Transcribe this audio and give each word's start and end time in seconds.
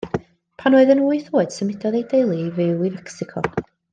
Pan 0.63 0.77
oedd 0.77 0.93
yn 0.93 1.03
wyth 1.09 1.27
oed 1.41 1.53
symudodd 1.57 1.99
ei 1.99 2.03
deulu 2.15 2.39
i 2.47 2.49
fyw 2.57 2.89
i 2.89 2.93
Fecsico. 2.97 3.45